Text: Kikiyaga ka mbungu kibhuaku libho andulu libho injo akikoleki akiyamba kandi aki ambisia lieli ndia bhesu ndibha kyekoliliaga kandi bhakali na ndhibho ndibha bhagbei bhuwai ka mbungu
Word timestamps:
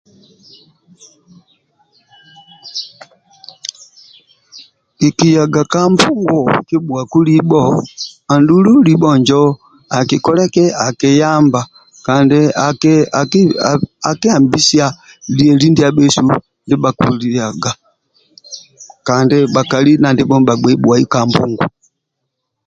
Kikiyaga 4.99 5.61
ka 5.71 5.81
mbungu 5.91 6.39
kibhuaku 6.67 7.17
libho 7.29 7.61
andulu 8.33 8.71
libho 8.87 9.09
injo 9.17 9.41
akikoleki 9.97 10.63
akiyamba 10.87 11.61
kandi 12.05 12.37
aki 14.11 14.27
ambisia 14.37 14.85
lieli 15.35 15.67
ndia 15.69 15.89
bhesu 15.95 16.21
ndibha 16.65 16.89
kyekoliliaga 16.95 17.71
kandi 19.07 19.35
bhakali 19.53 19.91
na 20.01 20.07
ndhibho 20.11 20.35
ndibha 20.37 20.47
bhagbei 20.51 20.77
bhuwai 20.79 21.05
ka 21.11 21.19
mbungu 21.27 21.65